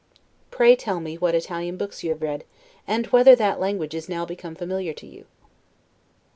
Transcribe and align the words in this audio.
Pray 0.49 0.75
tell 0.75 0.99
me 0.99 1.15
what 1.15 1.35
Italian 1.35 1.77
books 1.77 2.03
you 2.03 2.09
have 2.09 2.23
read, 2.23 2.43
and 2.87 3.05
whether 3.11 3.35
that 3.35 3.59
language 3.59 3.93
is 3.93 4.09
now 4.09 4.25
become 4.25 4.55
familiar 4.55 4.93
to 4.93 5.05
you. 5.05 5.27